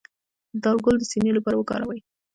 [0.53, 1.99] د دال ګل د سینې لپاره وکاروئ